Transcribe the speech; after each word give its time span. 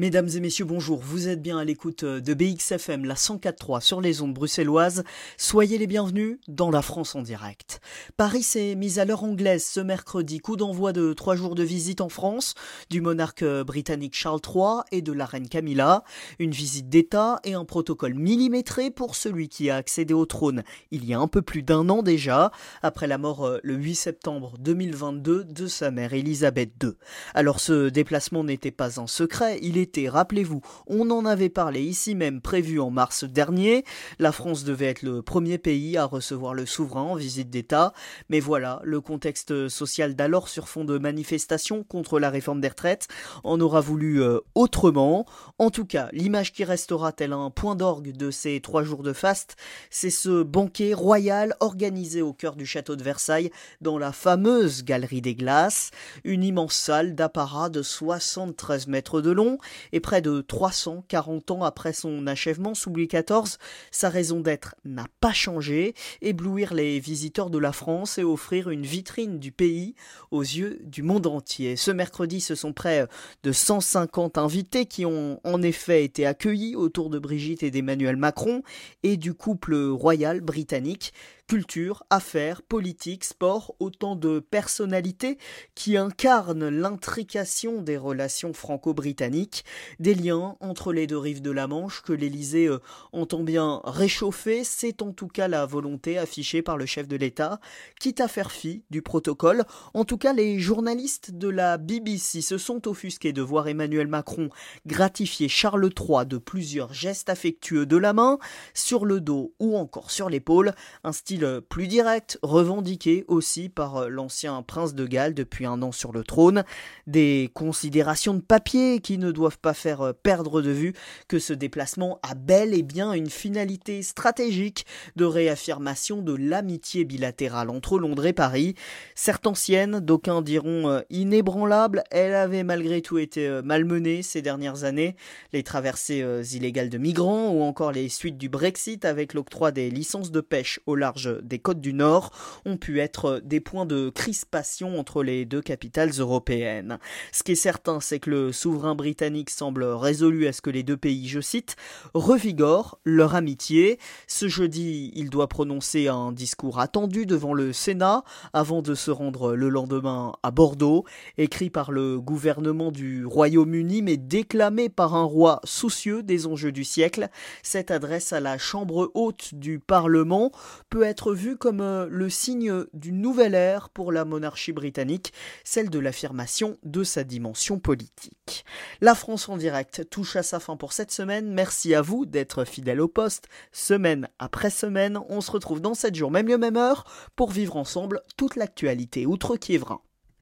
Mesdames 0.00 0.30
et 0.34 0.40
messieurs, 0.40 0.64
bonjour. 0.64 0.98
Vous 0.98 1.28
êtes 1.28 1.42
bien 1.42 1.58
à 1.58 1.64
l'écoute 1.66 2.04
euh, 2.04 2.22
de 2.22 2.32
BXFM, 2.32 3.04
la 3.04 3.16
104.3 3.16 3.82
sur 3.82 4.00
les 4.00 4.22
ondes 4.22 4.32
bruxelloises. 4.32 5.04
Soyez 5.36 5.76
les 5.76 5.86
bienvenus 5.86 6.38
dans 6.48 6.70
la 6.70 6.80
France 6.80 7.14
en 7.14 7.20
direct. 7.20 7.82
Paris 8.16 8.42
s'est 8.42 8.76
mise 8.76 8.98
à 8.98 9.04
l'heure 9.04 9.24
anglaise 9.24 9.62
ce 9.62 9.78
mercredi, 9.78 10.38
coup 10.38 10.56
d'envoi 10.56 10.94
de 10.94 11.12
trois 11.12 11.36
jours 11.36 11.54
de 11.54 11.62
visite 11.62 12.00
en 12.00 12.08
France 12.08 12.54
du 12.88 13.02
monarque 13.02 13.42
euh, 13.42 13.62
britannique 13.62 14.14
Charles 14.16 14.40
III 14.42 14.84
et 14.90 15.02
de 15.02 15.12
la 15.12 15.26
reine 15.26 15.50
Camilla. 15.50 16.02
Une 16.38 16.52
visite 16.52 16.88
d'État 16.88 17.38
et 17.44 17.52
un 17.52 17.66
protocole 17.66 18.14
millimétré 18.14 18.90
pour 18.90 19.14
celui 19.14 19.50
qui 19.50 19.68
a 19.68 19.76
accédé 19.76 20.14
au 20.14 20.24
trône 20.24 20.62
il 20.90 21.04
y 21.04 21.12
a 21.12 21.20
un 21.20 21.28
peu 21.28 21.42
plus 21.42 21.62
d'un 21.62 21.90
an 21.90 22.02
déjà, 22.02 22.52
après 22.80 23.06
la 23.06 23.18
mort 23.18 23.44
euh, 23.44 23.58
le 23.62 23.74
8 23.74 23.96
septembre 23.96 24.54
2022 24.60 25.44
de 25.44 25.66
sa 25.66 25.90
mère 25.90 26.14
Elisabeth 26.14 26.70
II. 26.82 26.92
Alors 27.34 27.60
ce 27.60 27.90
déplacement 27.90 28.44
n'était 28.44 28.70
pas 28.70 28.98
un 28.98 29.06
secret, 29.06 29.58
il 29.60 29.76
rappelez-vous, 30.08 30.60
on 30.86 31.10
en 31.10 31.24
avait 31.24 31.48
parlé 31.48 31.82
ici 31.82 32.14
même 32.14 32.40
prévu 32.40 32.80
en 32.80 32.90
mars 32.90 33.24
dernier, 33.24 33.84
la 34.18 34.32
France 34.32 34.64
devait 34.64 34.86
être 34.86 35.02
le 35.02 35.22
premier 35.22 35.58
pays 35.58 35.96
à 35.96 36.04
recevoir 36.04 36.54
le 36.54 36.66
souverain 36.66 37.02
en 37.02 37.14
visite 37.14 37.50
d'État, 37.50 37.92
mais 38.28 38.40
voilà, 38.40 38.80
le 38.84 39.00
contexte 39.00 39.68
social 39.68 40.14
d'alors 40.14 40.48
sur 40.48 40.68
fond 40.68 40.84
de 40.84 40.98
manifestation 40.98 41.84
contre 41.84 42.18
la 42.18 42.30
réforme 42.30 42.60
des 42.60 42.68
retraites 42.68 43.08
en 43.44 43.60
aura 43.60 43.80
voulu 43.80 44.22
euh, 44.22 44.38
autrement. 44.54 45.26
En 45.58 45.70
tout 45.70 45.84
cas, 45.84 46.08
l'image 46.12 46.52
qui 46.52 46.64
restera 46.64 47.12
tel 47.12 47.32
un 47.32 47.50
point 47.50 47.76
d'orgue 47.76 48.16
de 48.16 48.30
ces 48.30 48.60
trois 48.60 48.82
jours 48.82 49.02
de 49.02 49.12
faste, 49.12 49.56
c'est 49.90 50.10
ce 50.10 50.42
banquet 50.42 50.94
royal 50.94 51.54
organisé 51.60 52.22
au 52.22 52.32
cœur 52.32 52.56
du 52.56 52.66
château 52.66 52.96
de 52.96 53.02
Versailles 53.02 53.50
dans 53.80 53.98
la 53.98 54.12
fameuse 54.12 54.84
galerie 54.84 55.20
des 55.20 55.34
glaces, 55.34 55.90
une 56.24 56.44
immense 56.44 56.74
salle 56.74 57.14
d'apparat 57.14 57.68
de 57.68 57.82
73 57.82 58.86
mètres 58.86 59.20
de 59.20 59.30
long 59.30 59.58
et 59.92 60.00
près 60.00 60.22
de 60.22 60.40
340 60.40 61.50
ans 61.50 61.62
après 61.64 61.92
son 61.92 62.26
achèvement 62.26 62.74
sous 62.74 62.90
Louis 62.90 63.08
XIV, 63.08 63.58
sa 63.90 64.08
raison 64.08 64.40
d'être 64.40 64.74
n'a 64.84 65.06
pas 65.20 65.32
changé, 65.32 65.94
éblouir 66.22 66.74
les 66.74 67.00
visiteurs 67.00 67.50
de 67.50 67.58
la 67.58 67.72
France 67.72 68.18
et 68.18 68.24
offrir 68.24 68.70
une 68.70 68.84
vitrine 68.84 69.38
du 69.38 69.52
pays 69.52 69.94
aux 70.30 70.42
yeux 70.42 70.80
du 70.84 71.02
monde 71.02 71.26
entier. 71.26 71.76
Ce 71.76 71.90
mercredi, 71.90 72.40
ce 72.40 72.54
sont 72.54 72.72
près 72.72 73.06
de 73.42 73.52
150 73.52 74.38
invités 74.38 74.86
qui 74.86 75.06
ont 75.06 75.40
en 75.44 75.62
effet 75.62 76.04
été 76.04 76.26
accueillis 76.26 76.76
autour 76.76 77.10
de 77.10 77.18
Brigitte 77.18 77.62
et 77.62 77.70
d'Emmanuel 77.70 78.16
Macron 78.16 78.62
et 79.02 79.16
du 79.16 79.34
couple 79.34 79.76
royal 79.76 80.40
britannique 80.40 81.12
Culture, 81.50 82.04
affaires, 82.10 82.62
politique, 82.62 83.24
sport, 83.24 83.74
autant 83.80 84.14
de 84.14 84.38
personnalités 84.38 85.36
qui 85.74 85.96
incarnent 85.96 86.68
l'intrication 86.68 87.82
des 87.82 87.96
relations 87.96 88.52
franco-britanniques, 88.52 89.64
des 89.98 90.14
liens 90.14 90.56
entre 90.60 90.92
les 90.92 91.08
deux 91.08 91.18
rives 91.18 91.42
de 91.42 91.50
la 91.50 91.66
Manche 91.66 92.02
que 92.02 92.12
l'Élysée 92.12 92.68
euh, 92.68 92.78
entend 93.10 93.42
bien 93.42 93.80
réchauffer, 93.82 94.62
c'est 94.62 95.02
en 95.02 95.10
tout 95.10 95.26
cas 95.26 95.48
la 95.48 95.66
volonté 95.66 96.18
affichée 96.18 96.62
par 96.62 96.76
le 96.76 96.86
chef 96.86 97.08
de 97.08 97.16
l'État, 97.16 97.58
quitte 97.98 98.20
à 98.20 98.28
faire 98.28 98.52
fi 98.52 98.84
du 98.90 99.02
protocole. 99.02 99.64
En 99.92 100.04
tout 100.04 100.18
cas, 100.18 100.32
les 100.32 100.60
journalistes 100.60 101.32
de 101.32 101.48
la 101.48 101.78
BBC 101.78 102.42
se 102.42 102.58
sont 102.58 102.86
offusqués 102.86 103.32
de 103.32 103.42
voir 103.42 103.66
Emmanuel 103.66 104.06
Macron 104.06 104.50
gratifier 104.86 105.48
Charles 105.48 105.90
III 105.98 106.26
de 106.26 106.38
plusieurs 106.38 106.94
gestes 106.94 107.28
affectueux 107.28 107.86
de 107.86 107.96
la 107.96 108.12
main, 108.12 108.38
sur 108.72 109.04
le 109.04 109.20
dos 109.20 109.52
ou 109.58 109.76
encore 109.76 110.12
sur 110.12 110.30
l'épaule, 110.30 110.76
un 111.02 111.10
style 111.10 111.39
plus 111.46 111.86
direct, 111.86 112.38
revendiqué 112.42 113.24
aussi 113.28 113.68
par 113.68 113.96
euh, 113.96 114.08
l'ancien 114.08 114.62
prince 114.62 114.94
de 114.94 115.06
Galles 115.06 115.34
depuis 115.34 115.66
un 115.66 115.82
an 115.82 115.92
sur 115.92 116.12
le 116.12 116.24
trône, 116.24 116.64
des 117.06 117.50
considérations 117.54 118.34
de 118.34 118.40
papier 118.40 119.00
qui 119.00 119.18
ne 119.18 119.30
doivent 119.30 119.58
pas 119.58 119.74
faire 119.74 120.00
euh, 120.00 120.12
perdre 120.12 120.62
de 120.62 120.70
vue 120.70 120.92
que 121.28 121.38
ce 121.38 121.52
déplacement 121.52 122.18
a 122.22 122.34
bel 122.34 122.74
et 122.74 122.82
bien 122.82 123.12
une 123.12 123.30
finalité 123.30 124.02
stratégique 124.02 124.86
de 125.16 125.24
réaffirmation 125.24 126.22
de 126.22 126.34
l'amitié 126.34 127.04
bilatérale 127.04 127.70
entre 127.70 127.98
Londres 127.98 128.26
et 128.26 128.32
Paris. 128.32 128.74
Certes 129.14 129.46
ancienne, 129.46 130.00
d'aucuns 130.00 130.42
diront 130.42 130.88
euh, 130.88 131.00
inébranlable, 131.10 132.02
elle 132.10 132.34
avait 132.34 132.64
malgré 132.64 133.02
tout 133.02 133.18
été 133.18 133.60
malmenée 133.64 134.22
ces 134.22 134.42
dernières 134.42 134.84
années, 134.84 135.16
les 135.52 135.62
traversées 135.62 136.24
illégales 136.52 136.90
de 136.90 136.98
migrants 136.98 137.50
ou 137.50 137.62
encore 137.62 137.92
les 137.92 138.08
suites 138.08 138.38
du 138.38 138.48
Brexit 138.48 139.04
avec 139.04 139.34
l'octroi 139.34 139.70
des 139.72 139.90
licences 139.90 140.30
de 140.30 140.40
pêche 140.40 140.80
au 140.86 140.94
large 140.94 141.29
des 141.42 141.58
côtes 141.58 141.80
du 141.80 141.92
Nord 141.92 142.30
ont 142.64 142.76
pu 142.76 143.00
être 143.00 143.40
des 143.44 143.60
points 143.60 143.86
de 143.86 144.10
crispation 144.10 144.98
entre 144.98 145.22
les 145.22 145.44
deux 145.44 145.62
capitales 145.62 146.10
européennes. 146.18 146.98
Ce 147.32 147.42
qui 147.42 147.52
est 147.52 147.56
certain, 147.56 148.00
c'est 148.00 148.20
que 148.20 148.30
le 148.30 148.52
souverain 148.52 148.94
britannique 148.94 149.50
semble 149.50 149.84
résolu 149.84 150.46
à 150.46 150.52
ce 150.52 150.62
que 150.62 150.70
les 150.70 150.82
deux 150.82 150.96
pays, 150.96 151.28
je 151.28 151.40
cite, 151.40 151.76
revigorent 152.14 152.98
leur 153.04 153.34
amitié. 153.34 153.98
Ce 154.26 154.48
jeudi, 154.48 155.12
il 155.14 155.30
doit 155.30 155.48
prononcer 155.48 156.08
un 156.08 156.32
discours 156.32 156.80
attendu 156.80 157.26
devant 157.26 157.54
le 157.54 157.72
Sénat 157.72 158.24
avant 158.52 158.82
de 158.82 158.94
se 158.94 159.10
rendre 159.10 159.54
le 159.54 159.68
lendemain 159.68 160.32
à 160.42 160.50
Bordeaux, 160.50 161.04
écrit 161.38 161.70
par 161.70 161.92
le 161.92 162.20
gouvernement 162.20 162.90
du 162.90 163.26
Royaume-Uni 163.26 164.02
mais 164.02 164.16
déclamé 164.16 164.88
par 164.88 165.14
un 165.14 165.24
roi 165.24 165.60
soucieux 165.64 166.22
des 166.22 166.46
enjeux 166.46 166.72
du 166.72 166.84
siècle. 166.84 167.28
Cette 167.62 167.90
adresse 167.90 168.32
à 168.32 168.40
la 168.40 168.58
Chambre 168.58 169.10
haute 169.14 169.54
du 169.54 169.78
Parlement 169.78 170.52
peut 170.88 171.02
être 171.02 171.19
vu 171.28 171.56
comme 171.56 171.80
euh, 171.80 172.06
le 172.10 172.30
signe 172.30 172.84
d'une 172.94 173.20
nouvelle 173.20 173.54
ère 173.54 173.90
pour 173.90 174.12
la 174.12 174.24
monarchie 174.24 174.72
britannique, 174.72 175.32
celle 175.64 175.90
de 175.90 175.98
l'affirmation 175.98 176.78
de 176.82 177.04
sa 177.04 177.22
dimension 177.22 177.78
politique. 177.78 178.64
La 179.00 179.14
France 179.14 179.48
en 179.48 179.56
direct 179.56 180.08
touche 180.08 180.36
à 180.36 180.42
sa 180.42 180.58
fin 180.60 180.76
pour 180.76 180.92
cette 180.92 181.12
semaine. 181.12 181.52
Merci 181.52 181.94
à 181.94 182.02
vous 182.02 182.26
d'être 182.26 182.64
fidèle 182.64 183.00
au 183.00 183.08
poste. 183.08 183.48
Semaine 183.72 184.28
après 184.38 184.70
semaine, 184.70 185.18
on 185.28 185.40
se 185.40 185.50
retrouve 185.50 185.80
dans 185.80 185.94
7 185.94 186.14
jours, 186.14 186.30
même 186.30 186.48
lieu, 186.48 186.58
même 186.58 186.76
heure, 186.76 187.04
pour 187.36 187.50
vivre 187.50 187.76
ensemble 187.76 188.22
toute 188.36 188.56
l'actualité 188.56 189.26
outre-Kievrin. 189.26 190.00